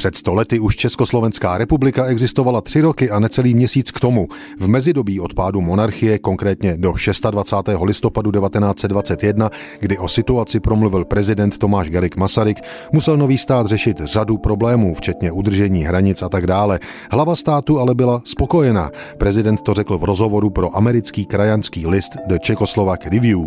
[0.00, 4.28] Před sto lety už Československá republika existovala tři roky a necelý měsíc k tomu.
[4.58, 6.94] V mezidobí odpádu monarchie, konkrétně do
[7.30, 7.82] 26.
[7.82, 9.50] listopadu 1921,
[9.80, 12.58] kdy o situaci promluvil prezident Tomáš Garik Masaryk,
[12.92, 16.80] musel nový stát řešit řadu problémů, včetně udržení hranic a tak dále.
[17.10, 18.90] Hlava státu ale byla spokojená.
[19.18, 23.40] Prezident to řekl v rozhovoru pro americký krajanský list The Czechoslovak Review.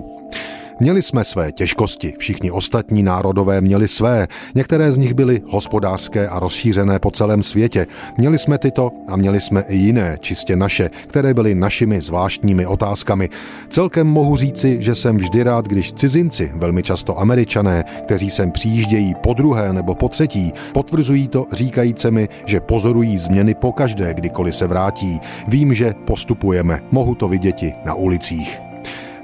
[0.83, 6.39] Měli jsme své těžkosti, všichni ostatní národové měli své, některé z nich byly hospodářské a
[6.39, 7.87] rozšířené po celém světě.
[8.17, 13.29] Měli jsme tyto a měli jsme i jiné, čistě naše, které byly našimi zvláštními otázkami.
[13.69, 19.15] Celkem mohu říci, že jsem vždy rád, když cizinci, velmi často američané, kteří sem přijíždějí
[19.23, 24.67] po druhé nebo po třetí, potvrzují to říkajíce mi, že pozorují změny pokaždé, kdykoliv se
[24.67, 25.19] vrátí.
[25.47, 27.55] Vím, že postupujeme, mohu to vidět
[27.85, 28.72] na ulicích.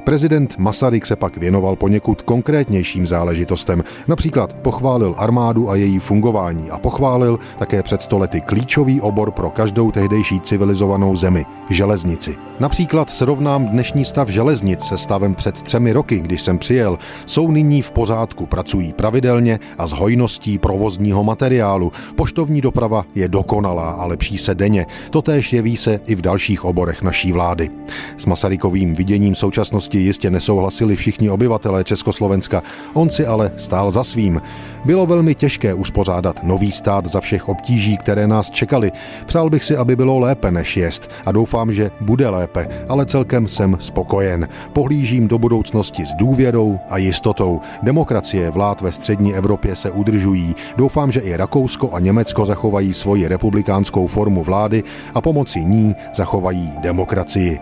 [0.09, 3.84] Prezident Masaryk se pak věnoval poněkud konkrétnějším záležitostem.
[4.08, 9.92] Například pochválil armádu a její fungování a pochválil také před stolety klíčový obor pro každou
[9.92, 12.48] tehdejší civilizovanou zemi– železnici.
[12.60, 16.98] Například srovnám dnešní stav železnic se stavem před třemi roky, když jsem přijel.
[17.26, 21.92] Jsou nyní v pořádku, pracují pravidelně a s hojností provozního materiálu.
[22.16, 24.86] Poštovní doprava je dokonalá a lepší se denně.
[25.10, 27.70] Totéž jeví se i v dalších oborech naší vlády.
[28.18, 34.42] S Masarykovým viděním současnosti jistě nesouhlasili všichni obyvatelé Československa, on si ale stál za svým.
[34.86, 38.92] Bylo velmi těžké uspořádat nový stát za všech obtíží, které nás čekaly.
[39.26, 42.48] Přál bych si, aby bylo lépe než jest a doufám, že bude lépe,
[42.89, 44.47] ale celkem jsem spokojen.
[44.73, 47.59] Pohlížím do budoucnosti s důvěrou a jistotou.
[47.83, 50.56] Demokracie vlád ve střední Evropě se udržují.
[50.78, 54.83] Doufám, že i Rakousko a Německo zachovají svoji republikánskou formu vlády
[55.16, 57.59] a pomocí ní zachovají demokracii.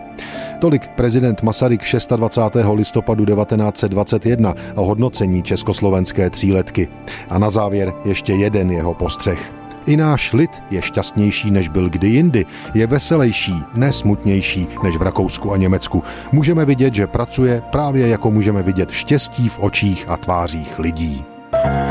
[0.60, 1.80] Tolik prezident Masaryk
[2.16, 2.56] 26.
[2.72, 6.88] listopadu 1921 o hodnocení československé tříletky.
[7.30, 9.57] A na závěr ještě jeden jeho postřeh.
[9.88, 12.46] I náš lid je šťastnější, než byl kdy jindy.
[12.74, 16.02] Je veselější, nesmutnější než v Rakousku a Německu.
[16.32, 21.24] Můžeme vidět, že pracuje právě jako můžeme vidět štěstí v očích a tvářích lidí.
[21.50, 21.87] thank you